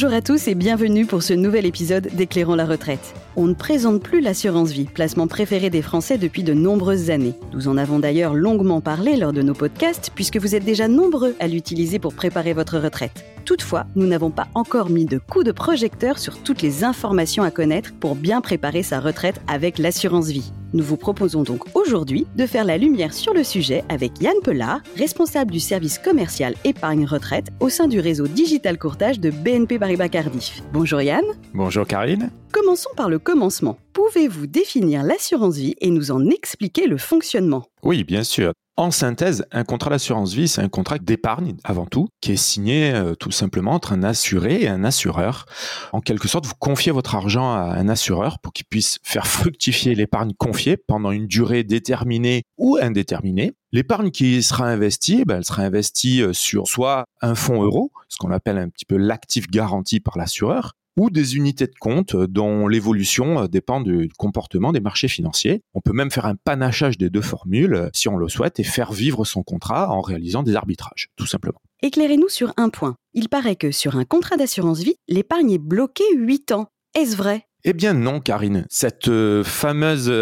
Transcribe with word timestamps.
Bonjour 0.00 0.14
à 0.14 0.22
tous 0.22 0.46
et 0.46 0.54
bienvenue 0.54 1.06
pour 1.06 1.24
ce 1.24 1.32
nouvel 1.32 1.66
épisode 1.66 2.06
d'Éclairons 2.14 2.54
la 2.54 2.66
retraite. 2.66 3.14
On 3.34 3.48
ne 3.48 3.52
présente 3.52 4.00
plus 4.00 4.20
l'assurance 4.20 4.70
vie, 4.70 4.84
placement 4.84 5.26
préféré 5.26 5.70
des 5.70 5.82
Français 5.82 6.18
depuis 6.18 6.44
de 6.44 6.54
nombreuses 6.54 7.10
années. 7.10 7.34
Nous 7.52 7.66
en 7.66 7.76
avons 7.76 7.98
d'ailleurs 7.98 8.34
longuement 8.34 8.80
parlé 8.80 9.16
lors 9.16 9.32
de 9.32 9.42
nos 9.42 9.54
podcasts 9.54 10.12
puisque 10.14 10.36
vous 10.36 10.54
êtes 10.54 10.64
déjà 10.64 10.86
nombreux 10.86 11.34
à 11.40 11.48
l'utiliser 11.48 11.98
pour 11.98 12.14
préparer 12.14 12.52
votre 12.52 12.78
retraite. 12.78 13.24
Toutefois, 13.48 13.86
nous 13.96 14.06
n'avons 14.06 14.30
pas 14.30 14.46
encore 14.54 14.90
mis 14.90 15.06
de 15.06 15.16
coup 15.16 15.42
de 15.42 15.52
projecteur 15.52 16.18
sur 16.18 16.42
toutes 16.42 16.60
les 16.60 16.84
informations 16.84 17.44
à 17.44 17.50
connaître 17.50 17.94
pour 17.94 18.14
bien 18.14 18.42
préparer 18.42 18.82
sa 18.82 19.00
retraite 19.00 19.40
avec 19.48 19.78
l'assurance 19.78 20.28
vie. 20.28 20.52
Nous 20.74 20.84
vous 20.84 20.98
proposons 20.98 21.44
donc 21.44 21.62
aujourd'hui 21.74 22.26
de 22.36 22.44
faire 22.44 22.66
la 22.66 22.76
lumière 22.76 23.14
sur 23.14 23.32
le 23.32 23.42
sujet 23.42 23.84
avec 23.88 24.20
Yann 24.20 24.36
Pelard, 24.44 24.82
responsable 24.98 25.50
du 25.50 25.60
service 25.60 25.98
commercial 25.98 26.56
épargne 26.64 27.06
retraite 27.06 27.48
au 27.58 27.70
sein 27.70 27.88
du 27.88 28.00
réseau 28.00 28.26
Digital 28.26 28.76
Courtage 28.76 29.18
de 29.18 29.30
BNP 29.30 29.78
Paribas 29.78 30.10
Cardiff. 30.10 30.60
Bonjour 30.74 31.00
Yann. 31.00 31.24
Bonjour 31.54 31.86
Karine. 31.86 32.30
Commençons 32.52 32.90
par 32.98 33.08
le 33.08 33.18
commencement. 33.18 33.78
Pouvez-vous 33.94 34.46
définir 34.46 35.02
l'assurance 35.04 35.56
vie 35.56 35.74
et 35.80 35.88
nous 35.90 36.10
en 36.10 36.28
expliquer 36.28 36.86
le 36.86 36.98
fonctionnement? 36.98 37.64
Oui, 37.82 38.04
bien 38.04 38.24
sûr. 38.24 38.52
En 38.78 38.92
synthèse, 38.92 39.44
un 39.50 39.64
contrat 39.64 39.90
d'assurance 39.90 40.34
vie, 40.34 40.46
c'est 40.46 40.60
un 40.60 40.68
contrat 40.68 40.98
d'épargne 40.98 41.56
avant 41.64 41.84
tout, 41.84 42.06
qui 42.20 42.30
est 42.30 42.36
signé 42.36 42.94
euh, 42.94 43.16
tout 43.16 43.32
simplement 43.32 43.72
entre 43.72 43.92
un 43.92 44.04
assuré 44.04 44.62
et 44.62 44.68
un 44.68 44.84
assureur. 44.84 45.46
En 45.92 46.00
quelque 46.00 46.28
sorte, 46.28 46.46
vous 46.46 46.54
confiez 46.60 46.92
votre 46.92 47.16
argent 47.16 47.52
à 47.52 47.74
un 47.76 47.88
assureur 47.88 48.38
pour 48.38 48.52
qu'il 48.52 48.66
puisse 48.66 49.00
faire 49.02 49.26
fructifier 49.26 49.96
l'épargne 49.96 50.32
confiée 50.38 50.76
pendant 50.76 51.10
une 51.10 51.26
durée 51.26 51.64
déterminée 51.64 52.44
ou 52.56 52.78
indéterminée. 52.80 53.54
L'épargne 53.72 54.12
qui 54.12 54.44
sera 54.44 54.66
investie, 54.66 55.24
ben, 55.24 55.38
elle 55.38 55.44
sera 55.44 55.62
investie 55.62 56.22
euh, 56.22 56.32
sur 56.32 56.68
soit 56.68 57.04
un 57.20 57.34
fonds 57.34 57.64
euro, 57.64 57.90
ce 58.06 58.16
qu'on 58.16 58.30
appelle 58.30 58.58
un 58.58 58.68
petit 58.68 58.84
peu 58.84 58.96
l'actif 58.96 59.50
garanti 59.50 59.98
par 59.98 60.16
l'assureur, 60.16 60.74
ou 60.98 61.10
des 61.10 61.36
unités 61.36 61.66
de 61.66 61.74
compte 61.78 62.14
euh, 62.14 62.26
dont 62.26 62.66
l'évolution 62.66 63.42
euh, 63.42 63.46
dépend 63.46 63.80
du 63.80 64.10
comportement 64.18 64.72
des 64.72 64.80
marchés 64.80 65.08
financiers. 65.08 65.62
On 65.74 65.80
peut 65.80 65.92
même 65.92 66.10
faire 66.10 66.26
un 66.26 66.34
panachage 66.34 66.98
des 66.98 67.08
deux 67.08 67.22
formules 67.22 67.74
euh, 67.74 67.88
si 67.94 68.08
on 68.08 68.16
le 68.16 68.28
souhaite 68.28 68.58
et 68.58 68.64
faire 68.64 68.92
vivre 68.92 69.24
son 69.24 69.42
contrat 69.42 69.90
en 69.90 70.00
réalisant 70.00 70.42
des 70.42 70.56
arbitrages, 70.56 71.08
tout 71.16 71.26
simplement. 71.26 71.60
Éclairez-nous 71.82 72.28
sur 72.28 72.52
un 72.56 72.68
point. 72.68 72.96
Il 73.14 73.28
paraît 73.28 73.56
que 73.56 73.70
sur 73.70 73.96
un 73.96 74.04
contrat 74.04 74.36
d'assurance 74.36 74.80
vie, 74.80 74.96
l'épargne 75.06 75.52
est 75.52 75.58
bloquée 75.58 76.04
8 76.16 76.52
ans. 76.52 76.66
Est-ce 76.94 77.16
vrai? 77.16 77.44
Eh 77.64 77.72
bien 77.72 77.94
non, 77.94 78.20
Karine. 78.20 78.66
Cette 78.68 79.10
fameuse 79.42 80.12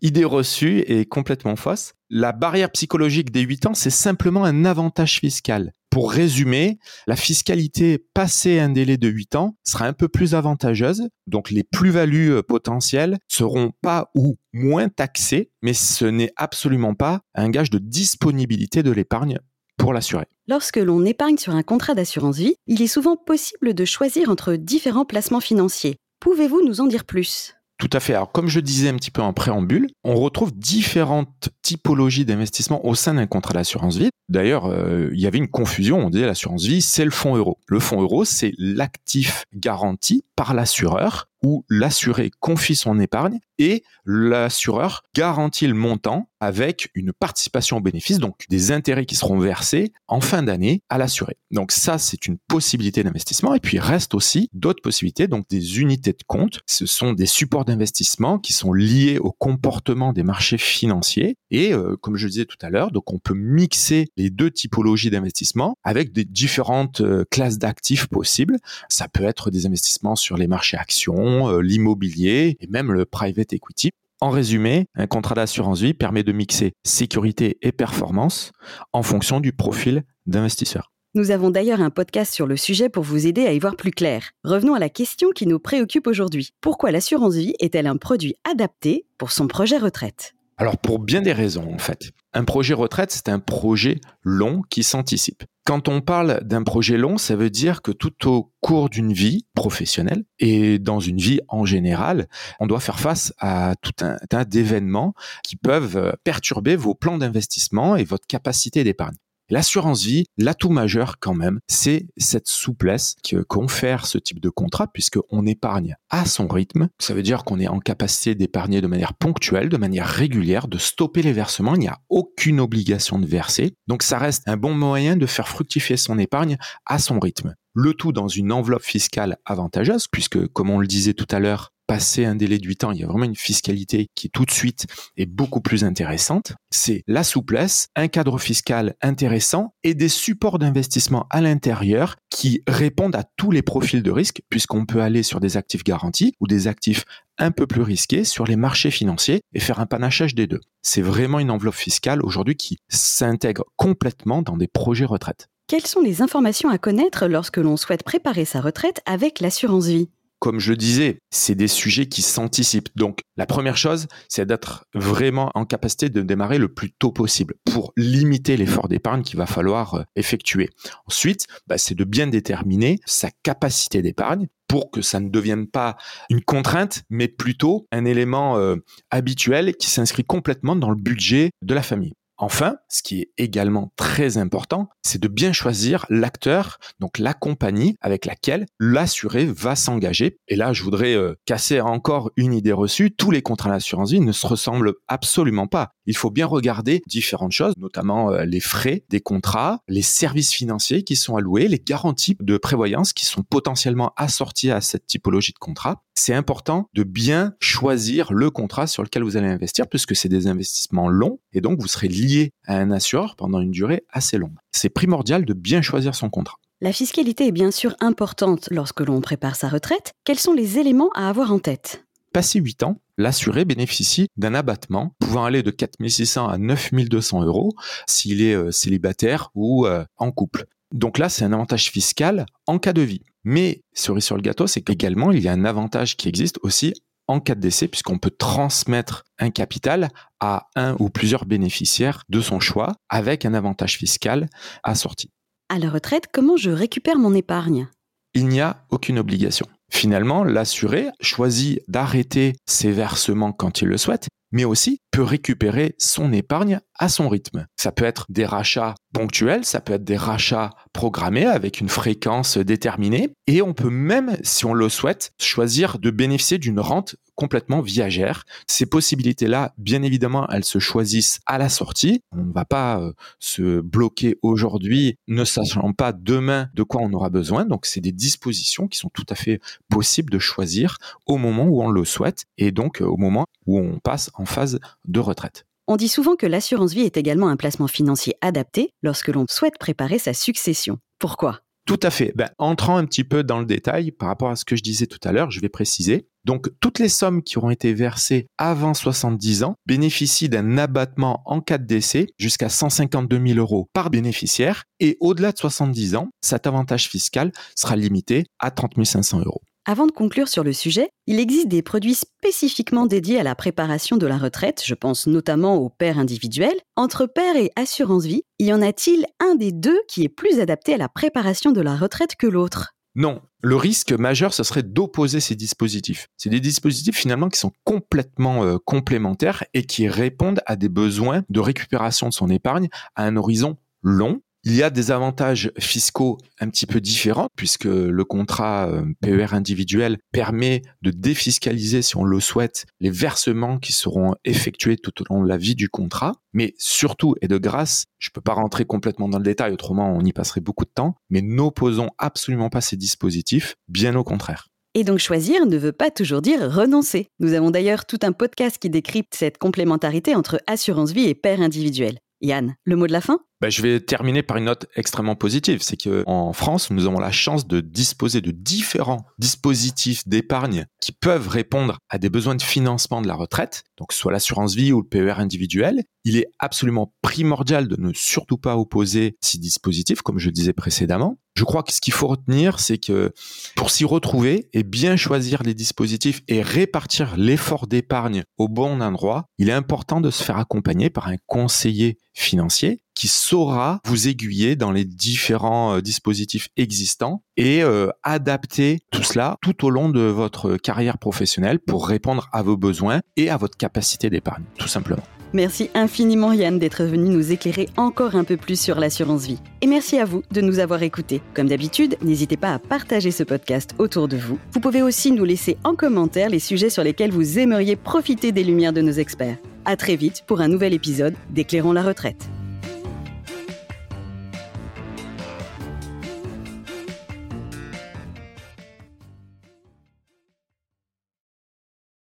idée 0.00 0.24
reçue 0.24 0.78
est 0.86 1.08
complètement 1.08 1.56
fausse. 1.56 1.92
La 2.08 2.32
barrière 2.32 2.70
psychologique 2.70 3.30
des 3.30 3.42
8 3.42 3.66
ans, 3.66 3.74
c'est 3.74 3.90
simplement 3.90 4.44
un 4.44 4.64
avantage 4.64 5.18
fiscal. 5.18 5.72
Pour 5.94 6.10
résumer, 6.10 6.80
la 7.06 7.14
fiscalité 7.14 8.04
passée 8.14 8.58
un 8.58 8.68
délai 8.68 8.96
de 8.96 9.06
8 9.06 9.36
ans 9.36 9.56
sera 9.62 9.86
un 9.86 9.92
peu 9.92 10.08
plus 10.08 10.34
avantageuse, 10.34 11.08
donc 11.28 11.52
les 11.52 11.62
plus-values 11.62 12.32
euh, 12.32 12.42
potentielles 12.42 13.18
seront 13.28 13.70
pas 13.80 14.10
ou 14.16 14.34
moins 14.52 14.88
taxées, 14.88 15.52
mais 15.62 15.72
ce 15.72 16.04
n'est 16.04 16.32
absolument 16.34 16.94
pas 16.94 17.20
un 17.36 17.48
gage 17.48 17.70
de 17.70 17.78
disponibilité 17.78 18.82
de 18.82 18.90
l'épargne 18.90 19.38
pour 19.76 19.92
l'assurer. 19.92 20.26
Lorsque 20.48 20.78
l'on 20.78 21.04
épargne 21.04 21.36
sur 21.36 21.54
un 21.54 21.62
contrat 21.62 21.94
d'assurance 21.94 22.38
vie, 22.38 22.56
il 22.66 22.82
est 22.82 22.88
souvent 22.88 23.16
possible 23.16 23.72
de 23.72 23.84
choisir 23.84 24.30
entre 24.30 24.56
différents 24.56 25.04
placements 25.04 25.38
financiers. 25.38 25.94
Pouvez-vous 26.18 26.66
nous 26.66 26.80
en 26.80 26.88
dire 26.88 27.04
plus? 27.04 27.53
Tout 27.78 27.90
à 27.92 28.00
fait. 28.00 28.14
Alors, 28.14 28.30
comme 28.30 28.48
je 28.48 28.60
disais 28.60 28.88
un 28.88 28.94
petit 28.94 29.10
peu 29.10 29.20
en 29.20 29.32
préambule, 29.32 29.88
on 30.04 30.14
retrouve 30.14 30.52
différentes 30.56 31.48
typologies 31.62 32.24
d'investissement 32.24 32.84
au 32.86 32.94
sein 32.94 33.14
d'un 33.14 33.26
contrat 33.26 33.54
d'assurance 33.54 33.96
vie. 33.96 34.10
D'ailleurs, 34.28 34.66
euh, 34.66 35.10
il 35.12 35.20
y 35.20 35.26
avait 35.26 35.38
une 35.38 35.48
confusion. 35.48 35.98
On 35.98 36.10
disait 36.10 36.26
l'assurance 36.26 36.64
vie, 36.64 36.82
c'est 36.82 37.04
le 37.04 37.10
fonds 37.10 37.36
euro. 37.36 37.58
Le 37.66 37.80
fonds 37.80 38.00
euro, 38.00 38.24
c'est 38.24 38.52
l'actif 38.58 39.44
garanti 39.54 40.24
par 40.36 40.54
l'assureur 40.54 41.26
où 41.44 41.64
l'assuré 41.68 42.30
confie 42.40 42.74
son 42.74 42.98
épargne 42.98 43.38
et 43.58 43.84
l'assureur 44.04 45.04
garantit 45.14 45.66
le 45.66 45.74
montant 45.74 46.28
avec 46.40 46.90
une 46.94 47.12
participation 47.12 47.78
au 47.78 47.80
bénéfice, 47.80 48.18
donc 48.18 48.44
des 48.50 48.70
intérêts 48.72 49.06
qui 49.06 49.14
seront 49.14 49.38
versés 49.38 49.92
en 50.08 50.20
fin 50.20 50.42
d'année 50.42 50.82
à 50.90 50.98
l'assuré. 50.98 51.38
Donc 51.50 51.72
ça, 51.72 51.96
c'est 51.98 52.26
une 52.26 52.36
possibilité 52.48 53.02
d'investissement. 53.02 53.54
Et 53.54 53.60
puis 53.60 53.78
reste 53.78 54.14
aussi 54.14 54.50
d'autres 54.52 54.82
possibilités, 54.82 55.26
donc 55.26 55.48
des 55.48 55.80
unités 55.80 56.12
de 56.12 56.22
compte. 56.26 56.60
Ce 56.66 56.84
sont 56.84 57.12
des 57.12 57.26
supports 57.26 57.64
d'investissement 57.64 58.38
qui 58.38 58.52
sont 58.52 58.72
liés 58.72 59.18
au 59.18 59.32
comportement 59.32 60.12
des 60.12 60.22
marchés 60.22 60.58
financiers. 60.58 61.36
Et 61.50 61.72
euh, 61.72 61.96
comme 61.96 62.16
je 62.16 62.28
disais 62.28 62.44
tout 62.44 62.58
à 62.60 62.68
l'heure, 62.68 62.90
donc 62.90 63.12
on 63.12 63.18
peut 63.18 63.34
mixer 63.34 64.08
les 64.16 64.28
deux 64.28 64.50
typologies 64.50 65.10
d'investissement 65.10 65.78
avec 65.82 66.12
des 66.12 66.24
différentes 66.24 67.00
euh, 67.00 67.24
classes 67.30 67.58
d'actifs 67.58 68.06
possibles. 68.08 68.58
Ça 68.88 69.08
peut 69.08 69.24
être 69.24 69.50
des 69.50 69.64
investissements 69.64 70.16
sur 70.16 70.36
les 70.36 70.48
marchés 70.48 70.76
actions, 70.76 71.33
euh, 71.48 71.60
l'immobilier 71.60 72.56
et 72.60 72.66
même 72.68 72.92
le 72.92 73.04
private 73.04 73.52
equity. 73.52 73.90
En 74.20 74.30
résumé, 74.30 74.86
un 74.94 75.06
contrat 75.06 75.34
d'assurance 75.34 75.80
vie 75.80 75.94
permet 75.94 76.22
de 76.22 76.32
mixer 76.32 76.72
sécurité 76.84 77.58
et 77.62 77.72
performance 77.72 78.52
en 78.92 79.02
fonction 79.02 79.40
du 79.40 79.52
profil 79.52 80.04
d'investisseur. 80.26 80.90
Nous 81.16 81.30
avons 81.30 81.50
d'ailleurs 81.50 81.80
un 81.80 81.90
podcast 81.90 82.34
sur 82.34 82.46
le 82.46 82.56
sujet 82.56 82.88
pour 82.88 83.04
vous 83.04 83.26
aider 83.26 83.46
à 83.46 83.52
y 83.52 83.58
voir 83.58 83.76
plus 83.76 83.92
clair. 83.92 84.30
Revenons 84.42 84.74
à 84.74 84.80
la 84.80 84.88
question 84.88 85.30
qui 85.30 85.46
nous 85.46 85.60
préoccupe 85.60 86.06
aujourd'hui. 86.06 86.50
Pourquoi 86.60 86.90
l'assurance 86.90 87.34
vie 87.34 87.54
est-elle 87.60 87.86
un 87.86 87.96
produit 87.96 88.34
adapté 88.50 89.06
pour 89.16 89.30
son 89.30 89.46
projet 89.46 89.78
retraite? 89.78 90.34
Alors 90.56 90.78
pour 90.78 90.98
bien 90.98 91.20
des 91.20 91.32
raisons 91.32 91.72
en 91.72 91.78
fait. 91.78 92.10
Un 92.32 92.44
projet 92.44 92.74
retraite, 92.74 93.12
c'est 93.12 93.28
un 93.28 93.38
projet 93.38 94.00
long 94.22 94.62
qui 94.70 94.82
s'anticipe. 94.82 95.44
Quand 95.66 95.88
on 95.88 96.02
parle 96.02 96.40
d'un 96.44 96.62
projet 96.62 96.98
long, 96.98 97.16
ça 97.16 97.36
veut 97.36 97.48
dire 97.48 97.80
que 97.80 97.90
tout 97.90 98.28
au 98.28 98.52
cours 98.60 98.90
d'une 98.90 99.14
vie 99.14 99.46
professionnelle 99.54 100.24
et 100.38 100.78
dans 100.78 101.00
une 101.00 101.16
vie 101.16 101.40
en 101.48 101.64
général, 101.64 102.28
on 102.60 102.66
doit 102.66 102.80
faire 102.80 103.00
face 103.00 103.32
à 103.38 103.74
tout 103.80 104.04
un 104.04 104.18
tas 104.28 104.44
d'événements 104.44 105.14
qui 105.42 105.56
peuvent 105.56 106.14
perturber 106.22 106.76
vos 106.76 106.94
plans 106.94 107.16
d'investissement 107.16 107.96
et 107.96 108.04
votre 108.04 108.26
capacité 108.26 108.84
d'épargne. 108.84 109.16
L'assurance 109.50 110.04
vie, 110.04 110.24
l'atout 110.38 110.70
majeur 110.70 111.16
quand 111.20 111.34
même, 111.34 111.60
c'est 111.68 112.06
cette 112.16 112.48
souplesse 112.48 113.14
que 113.22 113.42
confère 113.42 114.06
ce 114.06 114.16
type 114.16 114.40
de 114.40 114.48
contrat 114.48 114.86
puisqu'on 114.86 115.46
épargne 115.46 115.96
à 116.08 116.24
son 116.24 116.48
rythme. 116.48 116.88
Ça 116.98 117.12
veut 117.12 117.22
dire 117.22 117.44
qu'on 117.44 117.60
est 117.60 117.68
en 117.68 117.78
capacité 117.78 118.34
d'épargner 118.34 118.80
de 118.80 118.86
manière 118.86 119.12
ponctuelle, 119.12 119.68
de 119.68 119.76
manière 119.76 120.06
régulière, 120.06 120.66
de 120.66 120.78
stopper 120.78 121.20
les 121.20 121.32
versements. 121.32 121.74
Il 121.74 121.80
n'y 121.80 121.88
a 121.88 122.00
aucune 122.08 122.58
obligation 122.58 123.18
de 123.18 123.26
verser. 123.26 123.74
Donc 123.86 124.02
ça 124.02 124.18
reste 124.18 124.44
un 124.46 124.56
bon 124.56 124.74
moyen 124.74 125.16
de 125.16 125.26
faire 125.26 125.48
fructifier 125.48 125.98
son 125.98 126.18
épargne 126.18 126.56
à 126.86 126.98
son 126.98 127.20
rythme. 127.20 127.54
Le 127.74 127.92
tout 127.92 128.12
dans 128.12 128.28
une 128.28 128.52
enveloppe 128.52 128.84
fiscale 128.84 129.36
avantageuse 129.44 130.06
puisque, 130.06 130.46
comme 130.48 130.70
on 130.70 130.78
le 130.78 130.86
disait 130.86 131.12
tout 131.12 131.26
à 131.30 131.40
l'heure, 131.40 131.73
passer 131.86 132.24
un 132.24 132.34
délai 132.34 132.58
de 132.58 132.66
8 132.66 132.84
ans, 132.84 132.92
il 132.92 133.00
y 133.00 133.04
a 133.04 133.06
vraiment 133.06 133.24
une 133.24 133.36
fiscalité 133.36 134.08
qui 134.14 134.30
tout 134.30 134.44
de 134.44 134.50
suite 134.50 134.86
est 135.16 135.26
beaucoup 135.26 135.60
plus 135.60 135.84
intéressante. 135.84 136.54
C'est 136.70 137.02
la 137.06 137.24
souplesse, 137.24 137.88
un 137.96 138.08
cadre 138.08 138.38
fiscal 138.38 138.94
intéressant 139.02 139.74
et 139.82 139.94
des 139.94 140.08
supports 140.08 140.58
d'investissement 140.58 141.26
à 141.30 141.40
l'intérieur 141.40 142.16
qui 142.30 142.62
répondent 142.66 143.16
à 143.16 143.24
tous 143.36 143.50
les 143.50 143.62
profils 143.62 144.02
de 144.02 144.10
risque 144.10 144.42
puisqu'on 144.48 144.86
peut 144.86 145.02
aller 145.02 145.22
sur 145.22 145.40
des 145.40 145.56
actifs 145.56 145.84
garantis 145.84 146.34
ou 146.40 146.46
des 146.46 146.68
actifs 146.68 147.04
un 147.38 147.50
peu 147.50 147.66
plus 147.66 147.82
risqués 147.82 148.24
sur 148.24 148.44
les 148.44 148.56
marchés 148.56 148.90
financiers 148.90 149.42
et 149.52 149.60
faire 149.60 149.80
un 149.80 149.86
panachage 149.86 150.34
des 150.34 150.46
deux. 150.46 150.60
C'est 150.82 151.02
vraiment 151.02 151.38
une 151.38 151.50
enveloppe 151.50 151.74
fiscale 151.74 152.22
aujourd'hui 152.22 152.56
qui 152.56 152.78
s'intègre 152.88 153.64
complètement 153.76 154.42
dans 154.42 154.56
des 154.56 154.68
projets 154.68 155.04
retraite. 155.04 155.48
Quelles 155.66 155.86
sont 155.86 156.02
les 156.02 156.20
informations 156.20 156.68
à 156.68 156.78
connaître 156.78 157.26
lorsque 157.26 157.56
l'on 157.56 157.76
souhaite 157.76 158.04
préparer 158.04 158.44
sa 158.44 158.60
retraite 158.60 159.00
avec 159.06 159.40
l'assurance 159.40 159.86
vie? 159.86 160.10
Comme 160.38 160.60
je 160.60 160.72
disais, 160.72 161.18
c'est 161.30 161.54
des 161.54 161.68
sujets 161.68 162.06
qui 162.06 162.22
s'anticipent. 162.22 162.90
Donc, 162.96 163.20
la 163.36 163.46
première 163.46 163.76
chose, 163.76 164.06
c'est 164.28 164.46
d'être 164.46 164.84
vraiment 164.94 165.50
en 165.54 165.64
capacité 165.64 166.08
de 166.08 166.22
démarrer 166.22 166.58
le 166.58 166.68
plus 166.68 166.92
tôt 166.92 167.12
possible 167.12 167.54
pour 167.64 167.92
limiter 167.96 168.56
l'effort 168.56 168.88
d'épargne 168.88 169.22
qu'il 169.22 169.38
va 169.38 169.46
falloir 169.46 169.94
euh, 169.94 170.02
effectuer. 170.16 170.70
Ensuite, 171.06 171.46
bah, 171.66 171.78
c'est 171.78 171.94
de 171.94 172.04
bien 172.04 172.26
déterminer 172.26 172.98
sa 173.06 173.30
capacité 173.42 174.02
d'épargne 174.02 174.48
pour 174.68 174.90
que 174.90 175.02
ça 175.02 175.20
ne 175.20 175.28
devienne 175.28 175.66
pas 175.66 175.96
une 176.30 176.42
contrainte, 176.42 177.02
mais 177.10 177.28
plutôt 177.28 177.86
un 177.92 178.04
élément 178.04 178.58
euh, 178.58 178.76
habituel 179.10 179.76
qui 179.76 179.88
s'inscrit 179.88 180.24
complètement 180.24 180.76
dans 180.76 180.90
le 180.90 180.96
budget 180.96 181.50
de 181.62 181.74
la 181.74 181.82
famille. 181.82 182.14
Enfin, 182.36 182.76
ce 182.88 183.02
qui 183.02 183.20
est 183.20 183.30
également 183.38 183.92
très 183.96 184.38
important, 184.38 184.88
c'est 185.02 185.20
de 185.20 185.28
bien 185.28 185.52
choisir 185.52 186.04
l'acteur, 186.10 186.78
donc 186.98 187.18
la 187.18 187.32
compagnie 187.32 187.96
avec 188.00 188.26
laquelle 188.26 188.66
l'assuré 188.80 189.44
va 189.46 189.76
s'engager. 189.76 190.38
Et 190.48 190.56
là, 190.56 190.72
je 190.72 190.82
voudrais 190.82 191.14
euh, 191.14 191.34
casser 191.46 191.80
encore 191.80 192.30
une 192.36 192.52
idée 192.52 192.72
reçue. 192.72 193.14
Tous 193.14 193.30
les 193.30 193.42
contrats 193.42 193.70
d'assurance 193.70 194.10
vie 194.10 194.20
ne 194.20 194.32
se 194.32 194.46
ressemblent 194.46 194.94
absolument 195.06 195.66
pas. 195.66 195.90
Il 196.06 196.16
faut 196.16 196.30
bien 196.30 196.46
regarder 196.46 197.02
différentes 197.06 197.52
choses, 197.52 197.74
notamment 197.76 198.30
euh, 198.30 198.44
les 198.44 198.60
frais 198.60 199.04
des 199.10 199.20
contrats, 199.20 199.80
les 199.88 200.02
services 200.02 200.52
financiers 200.52 201.04
qui 201.04 201.16
sont 201.16 201.36
alloués, 201.36 201.68
les 201.68 201.78
garanties 201.78 202.36
de 202.40 202.56
prévoyance 202.56 203.12
qui 203.12 203.26
sont 203.26 203.42
potentiellement 203.42 204.12
assorties 204.16 204.70
à 204.70 204.80
cette 204.80 205.06
typologie 205.06 205.52
de 205.52 205.58
contrat. 205.58 206.03
C'est 206.14 206.34
important 206.34 206.88
de 206.94 207.02
bien 207.02 207.54
choisir 207.60 208.32
le 208.32 208.50
contrat 208.50 208.86
sur 208.86 209.02
lequel 209.02 209.24
vous 209.24 209.36
allez 209.36 209.48
investir 209.48 209.88
puisque 209.88 210.14
c'est 210.14 210.28
des 210.28 210.46
investissements 210.46 211.08
longs 211.08 211.40
et 211.52 211.60
donc 211.60 211.80
vous 211.80 211.88
serez 211.88 212.08
lié 212.08 212.52
à 212.66 212.76
un 212.76 212.92
assureur 212.92 213.34
pendant 213.36 213.60
une 213.60 213.72
durée 213.72 214.04
assez 214.10 214.38
longue. 214.38 214.54
C'est 214.70 214.90
primordial 214.90 215.44
de 215.44 215.52
bien 215.52 215.82
choisir 215.82 216.14
son 216.14 216.30
contrat. 216.30 216.56
La 216.80 216.92
fiscalité 216.92 217.48
est 217.48 217.52
bien 217.52 217.70
sûr 217.70 217.96
importante 218.00 218.68
lorsque 218.70 219.00
l'on 219.00 219.20
prépare 219.20 219.56
sa 219.56 219.68
retraite. 219.68 220.12
Quels 220.24 220.38
sont 220.38 220.52
les 220.52 220.78
éléments 220.78 221.10
à 221.14 221.28
avoir 221.28 221.52
en 221.52 221.58
tête? 221.58 222.04
Passé 222.32 222.58
8 222.58 222.82
ans, 222.82 223.00
l'assuré 223.16 223.64
bénéficie 223.64 224.26
d'un 224.36 224.54
abattement 224.54 225.14
pouvant 225.20 225.44
aller 225.44 225.62
de 225.62 225.70
4600 225.70 226.48
à 226.48 226.58
9200 226.58 227.44
euros 227.44 227.72
s'il 228.08 228.42
est 228.42 228.54
euh, 228.54 228.72
célibataire 228.72 229.50
ou 229.54 229.86
euh, 229.86 230.04
en 230.16 230.30
couple. 230.32 230.66
Donc 230.92 231.18
là, 231.18 231.28
c'est 231.28 231.44
un 231.44 231.52
avantage 231.52 231.90
fiscal 231.90 232.46
en 232.66 232.78
cas 232.78 232.92
de 232.92 233.02
vie. 233.02 233.22
Mais 233.44 233.82
cerise 233.92 234.24
sur 234.24 234.36
le 234.36 234.42
gâteau, 234.42 234.66
c'est 234.66 234.80
qu'également, 234.80 235.30
il 235.30 235.40
y 235.40 235.48
a 235.48 235.52
un 235.52 235.64
avantage 235.64 236.16
qui 236.16 236.28
existe 236.28 236.58
aussi 236.62 236.94
en 237.26 237.40
cas 237.40 237.54
de 237.54 237.60
décès, 237.60 237.88
puisqu'on 237.88 238.18
peut 238.18 238.30
transmettre 238.30 239.24
un 239.38 239.50
capital 239.50 240.10
à 240.40 240.68
un 240.76 240.94
ou 240.98 241.08
plusieurs 241.08 241.46
bénéficiaires 241.46 242.22
de 242.28 242.40
son 242.40 242.60
choix 242.60 242.96
avec 243.08 243.44
un 243.44 243.54
avantage 243.54 243.96
fiscal 243.96 244.48
assorti. 244.82 245.30
À 245.70 245.78
la 245.78 245.90
retraite, 245.90 246.26
comment 246.32 246.56
je 246.56 246.70
récupère 246.70 247.18
mon 247.18 247.34
épargne? 247.34 247.88
Il 248.34 248.48
n'y 248.48 248.60
a 248.60 248.84
aucune 248.90 249.18
obligation. 249.18 249.66
Finalement, 249.90 250.44
l'assuré 250.44 251.08
choisit 251.20 251.80
d'arrêter 251.88 252.54
ses 252.66 252.90
versements 252.90 253.52
quand 253.52 253.80
il 253.80 253.88
le 253.88 253.96
souhaite, 253.96 254.28
mais 254.50 254.64
aussi 254.64 255.00
peut 255.10 255.22
récupérer 255.22 255.94
son 255.98 256.32
épargne 256.32 256.80
à 256.98 257.08
son 257.08 257.28
rythme. 257.28 257.66
Ça 257.76 257.92
peut 257.92 258.04
être 258.04 258.26
des 258.28 258.46
rachats 258.46 258.94
ponctuels, 259.12 259.64
ça 259.64 259.80
peut 259.80 259.94
être 259.94 260.04
des 260.04 260.16
rachats 260.16 260.70
programmés 260.92 261.46
avec 261.46 261.80
une 261.80 261.88
fréquence 261.88 262.58
déterminée, 262.58 263.30
et 263.46 263.62
on 263.62 263.74
peut 263.74 263.90
même, 263.90 264.36
si 264.42 264.64
on 264.64 264.74
le 264.74 264.88
souhaite, 264.88 265.32
choisir 265.40 265.98
de 265.98 266.10
bénéficier 266.10 266.58
d'une 266.58 266.80
rente 266.80 267.16
complètement 267.34 267.80
viagère. 267.80 268.44
Ces 268.66 268.86
possibilités-là, 268.86 269.74
bien 269.78 270.02
évidemment, 270.02 270.48
elles 270.48 270.64
se 270.64 270.78
choisissent 270.78 271.40
à 271.46 271.58
la 271.58 271.68
sortie. 271.68 272.20
On 272.32 272.44
ne 272.44 272.52
va 272.52 272.64
pas 272.64 273.00
euh, 273.00 273.12
se 273.38 273.80
bloquer 273.80 274.38
aujourd'hui, 274.42 275.16
ne 275.26 275.44
sachant 275.44 275.92
pas 275.92 276.12
demain 276.12 276.68
de 276.74 276.82
quoi 276.82 277.00
on 277.02 277.12
aura 277.12 277.30
besoin. 277.30 277.64
Donc, 277.64 277.86
c'est 277.86 278.00
des 278.00 278.12
dispositions 278.12 278.88
qui 278.88 278.98
sont 278.98 279.10
tout 279.12 279.26
à 279.30 279.34
fait 279.34 279.60
possibles 279.88 280.32
de 280.32 280.38
choisir 280.38 280.98
au 281.26 281.36
moment 281.36 281.64
où 281.64 281.82
on 281.82 281.90
le 281.90 282.04
souhaite, 282.04 282.44
et 282.58 282.72
donc 282.72 283.00
euh, 283.00 283.06
au 283.06 283.16
moment 283.16 283.46
où 283.66 283.78
on 283.78 283.98
passe 283.98 284.30
en 284.34 284.44
phase 284.44 284.78
de 285.04 285.20
retraite. 285.20 285.66
On 285.86 285.96
dit 285.96 286.08
souvent 286.08 286.34
que 286.34 286.46
l'assurance 286.46 286.94
vie 286.94 287.02
est 287.02 287.18
également 287.18 287.48
un 287.48 287.56
placement 287.56 287.88
financier 287.88 288.34
adapté 288.40 288.90
lorsque 289.02 289.28
l'on 289.28 289.44
souhaite 289.50 289.78
préparer 289.78 290.18
sa 290.18 290.32
succession. 290.32 290.96
Pourquoi? 291.18 291.60
Tout 291.86 292.00
à 292.02 292.08
fait. 292.08 292.32
Ben, 292.34 292.48
entrant 292.56 292.96
un 292.96 293.04
petit 293.04 293.24
peu 293.24 293.44
dans 293.44 293.58
le 293.58 293.66
détail 293.66 294.10
par 294.10 294.28
rapport 294.28 294.48
à 294.48 294.56
ce 294.56 294.64
que 294.64 294.76
je 294.76 294.82
disais 294.82 295.06
tout 295.06 295.18
à 295.22 295.32
l'heure, 295.32 295.50
je 295.50 295.60
vais 295.60 295.68
préciser. 295.68 296.26
Donc, 296.46 296.70
toutes 296.80 296.98
les 296.98 297.10
sommes 297.10 297.42
qui 297.42 297.58
auront 297.58 297.68
été 297.68 297.92
versées 297.92 298.46
avant 298.56 298.94
70 298.94 299.64
ans 299.64 299.74
bénéficient 299.84 300.48
d'un 300.48 300.78
abattement 300.78 301.42
en 301.44 301.60
cas 301.60 301.76
de 301.76 301.84
décès 301.84 302.28
jusqu'à 302.38 302.70
152 302.70 303.46
000 303.48 303.58
euros 303.58 303.90
par 303.92 304.08
bénéficiaire. 304.08 304.84
Et 305.00 305.18
au-delà 305.20 305.52
de 305.52 305.58
70 305.58 306.16
ans, 306.16 306.30
cet 306.40 306.66
avantage 306.66 307.08
fiscal 307.10 307.52
sera 307.76 307.96
limité 307.96 308.46
à 308.58 308.70
30 308.70 309.04
500 309.04 309.40
euros. 309.40 309.60
Avant 309.86 310.06
de 310.06 310.12
conclure 310.12 310.48
sur 310.48 310.64
le 310.64 310.72
sujet, 310.72 311.10
il 311.26 311.38
existe 311.38 311.68
des 311.68 311.82
produits 311.82 312.14
spécifiquement 312.14 313.04
dédiés 313.04 313.38
à 313.38 313.42
la 313.42 313.54
préparation 313.54 314.16
de 314.16 314.26
la 314.26 314.38
retraite, 314.38 314.82
je 314.82 314.94
pense 314.94 315.26
notamment 315.26 315.76
aux 315.76 315.90
pères 315.90 316.18
individuels. 316.18 316.80
Entre 316.96 317.26
pères 317.26 317.56
et 317.56 317.70
assurance 317.76 318.24
vie, 318.24 318.44
y 318.58 318.72
en 318.72 318.80
a-t-il 318.80 319.26
un 319.40 319.56
des 319.56 319.72
deux 319.72 320.00
qui 320.08 320.24
est 320.24 320.30
plus 320.30 320.58
adapté 320.58 320.94
à 320.94 320.96
la 320.96 321.10
préparation 321.10 321.70
de 321.70 321.82
la 321.82 321.96
retraite 321.96 322.34
que 322.36 322.46
l'autre? 322.46 322.94
Non, 323.14 323.42
le 323.60 323.76
risque 323.76 324.12
majeur, 324.12 324.54
ce 324.54 324.62
serait 324.62 324.82
d'opposer 324.82 325.40
ces 325.40 325.54
dispositifs. 325.54 326.28
C'est 326.38 326.48
des 326.48 326.60
dispositifs 326.60 327.16
finalement 327.16 327.50
qui 327.50 327.58
sont 327.58 327.72
complètement 327.84 328.64
euh, 328.64 328.78
complémentaires 328.86 329.64
et 329.74 329.84
qui 329.84 330.08
répondent 330.08 330.62
à 330.64 330.76
des 330.76 330.88
besoins 330.88 331.42
de 331.50 331.60
récupération 331.60 332.30
de 332.30 332.32
son 332.32 332.48
épargne 332.48 332.88
à 333.16 333.24
un 333.24 333.36
horizon 333.36 333.76
long 334.02 334.40
il 334.64 334.74
y 334.74 334.82
a 334.82 334.90
des 334.90 335.10
avantages 335.10 335.70
fiscaux 335.78 336.38
un 336.58 336.68
petit 336.70 336.86
peu 336.86 337.00
différents 337.00 337.48
puisque 337.56 337.84
le 337.84 338.24
contrat 338.24 338.88
euh, 338.88 339.04
PER 339.20 339.52
individuel 339.52 340.18
permet 340.32 340.82
de 341.02 341.10
défiscaliser, 341.10 342.02
si 342.02 342.16
on 342.16 342.24
le 342.24 342.40
souhaite, 342.40 342.86
les 343.00 343.10
versements 343.10 343.78
qui 343.78 343.92
seront 343.92 344.34
effectués 344.44 344.96
tout 344.96 345.12
au 345.20 345.24
long 345.32 345.42
de 345.42 345.48
la 345.48 345.58
vie 345.58 345.74
du 345.74 345.88
contrat. 345.88 346.32
Mais 346.54 346.74
surtout 346.78 347.34
et 347.42 347.48
de 347.48 347.58
grâce, 347.58 348.04
je 348.18 348.30
ne 348.30 348.32
peux 348.32 348.40
pas 348.40 348.54
rentrer 348.54 348.84
complètement 348.84 349.28
dans 349.28 349.38
le 349.38 349.44
détail, 349.44 349.72
autrement 349.72 350.14
on 350.16 350.24
y 350.24 350.32
passerait 350.32 350.60
beaucoup 350.60 350.84
de 350.84 350.92
temps, 350.94 351.14
mais 351.28 351.42
n'opposons 351.42 352.10
absolument 352.18 352.70
pas 352.70 352.80
ces 352.80 352.96
dispositifs, 352.96 353.74
bien 353.88 354.14
au 354.14 354.24
contraire. 354.24 354.68
Et 354.94 355.02
donc 355.02 355.18
choisir 355.18 355.66
ne 355.66 355.76
veut 355.76 355.92
pas 355.92 356.10
toujours 356.10 356.40
dire 356.40 356.72
renoncer. 356.72 357.26
Nous 357.40 357.52
avons 357.52 357.72
d'ailleurs 357.72 358.06
tout 358.06 358.20
un 358.22 358.32
podcast 358.32 358.78
qui 358.78 358.88
décrypte 358.88 359.34
cette 359.34 359.58
complémentarité 359.58 360.36
entre 360.36 360.60
assurance 360.68 361.10
vie 361.10 361.28
et 361.28 361.34
père 361.34 361.60
individuel. 361.60 362.20
Yann, 362.40 362.76
le 362.84 362.96
mot 362.96 363.06
de 363.06 363.12
la 363.12 363.20
fin? 363.20 363.40
Bah, 363.60 363.70
je 363.70 363.82
vais 363.82 364.00
terminer 364.00 364.42
par 364.42 364.56
une 364.56 364.64
note 364.64 364.86
extrêmement 364.96 365.36
positive. 365.36 365.82
C'est 365.82 365.96
qu'en 365.96 366.52
France, 366.52 366.90
nous 366.90 367.06
avons 367.06 367.18
la 367.18 367.30
chance 367.30 367.66
de 367.66 367.80
disposer 367.80 368.40
de 368.40 368.50
différents 368.50 369.24
dispositifs 369.38 370.26
d'épargne 370.26 370.86
qui 371.00 371.12
peuvent 371.12 371.48
répondre 371.48 371.98
à 372.08 372.18
des 372.18 372.28
besoins 372.28 372.56
de 372.56 372.62
financement 372.62 373.22
de 373.22 373.28
la 373.28 373.34
retraite, 373.34 373.84
donc 373.96 374.12
soit 374.12 374.32
l'assurance 374.32 374.74
vie 374.74 374.92
ou 374.92 375.00
le 375.00 375.08
PER 375.08 375.34
individuel. 375.38 376.02
Il 376.24 376.36
est 376.36 376.46
absolument 376.58 377.14
primordial 377.22 377.86
de 377.86 378.00
ne 378.00 378.12
surtout 378.12 378.58
pas 378.58 378.76
opposer 378.76 379.36
ces 379.40 379.58
dispositifs, 379.58 380.22
comme 380.22 380.38
je 380.38 380.50
disais 380.50 380.72
précédemment. 380.72 381.38
Je 381.54 381.64
crois 381.64 381.84
que 381.84 381.92
ce 381.92 382.00
qu'il 382.00 382.12
faut 382.12 382.26
retenir, 382.26 382.80
c'est 382.80 382.98
que 382.98 383.32
pour 383.76 383.90
s'y 383.90 384.04
retrouver 384.04 384.68
et 384.72 384.82
bien 384.82 385.16
choisir 385.16 385.62
les 385.62 385.74
dispositifs 385.74 386.42
et 386.48 386.62
répartir 386.62 387.36
l'effort 387.36 387.86
d'épargne 387.86 388.42
au 388.58 388.68
bon 388.68 389.00
endroit, 389.00 389.46
il 389.58 389.68
est 389.68 389.72
important 389.72 390.20
de 390.20 390.30
se 390.30 390.42
faire 390.42 390.58
accompagner 390.58 391.10
par 391.10 391.28
un 391.28 391.36
conseiller 391.46 392.18
financier 392.32 393.03
qui 393.14 393.28
saura 393.28 394.00
vous 394.06 394.28
aiguiller 394.28 394.76
dans 394.76 394.92
les 394.92 395.04
différents 395.04 395.96
euh, 395.96 396.00
dispositifs 396.00 396.68
existants 396.76 397.42
et 397.56 397.82
euh, 397.82 398.08
adapter 398.22 399.00
tout 399.10 399.22
cela 399.22 399.56
tout 399.62 399.84
au 399.84 399.90
long 399.90 400.08
de 400.08 400.20
votre 400.20 400.76
carrière 400.76 401.18
professionnelle 401.18 401.78
pour 401.78 402.06
répondre 402.06 402.48
à 402.52 402.62
vos 402.62 402.76
besoins 402.76 403.20
et 403.36 403.50
à 403.50 403.56
votre 403.56 403.76
capacité 403.76 404.30
d'épargne, 404.30 404.64
tout 404.78 404.88
simplement. 404.88 405.22
Merci 405.54 405.88
infiniment 405.94 406.52
Yann 406.52 406.80
d'être 406.80 407.04
venu 407.04 407.28
nous 407.28 407.52
éclairer 407.52 407.88
encore 407.96 408.34
un 408.34 408.42
peu 408.42 408.56
plus 408.56 408.78
sur 408.78 408.98
l'assurance 408.98 409.46
vie. 409.46 409.60
Et 409.82 409.86
merci 409.86 410.18
à 410.18 410.24
vous 410.24 410.42
de 410.50 410.60
nous 410.60 410.80
avoir 410.80 411.04
écoutés. 411.04 411.42
Comme 411.54 411.68
d'habitude, 411.68 412.16
n'hésitez 412.22 412.56
pas 412.56 412.74
à 412.74 412.80
partager 412.80 413.30
ce 413.30 413.44
podcast 413.44 413.94
autour 413.98 414.26
de 414.26 414.36
vous. 414.36 414.58
Vous 414.72 414.80
pouvez 414.80 415.00
aussi 415.00 415.30
nous 415.30 415.44
laisser 415.44 415.76
en 415.84 415.94
commentaire 415.94 416.50
les 416.50 416.58
sujets 416.58 416.90
sur 416.90 417.04
lesquels 417.04 417.30
vous 417.30 417.60
aimeriez 417.60 417.94
profiter 417.94 418.50
des 418.50 418.64
lumières 418.64 418.92
de 418.92 419.00
nos 419.00 419.12
experts. 419.12 419.58
À 419.84 419.96
très 419.96 420.16
vite 420.16 420.42
pour 420.44 420.60
un 420.60 420.66
nouvel 420.66 420.92
épisode 420.92 421.36
d'Éclairons 421.50 421.92
la 421.92 422.02
retraite. 422.02 422.48